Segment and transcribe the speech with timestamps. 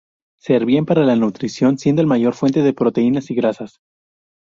[0.39, 3.81] Servían para la nutrición, siendo la mayor fuente de proteínas y grasas.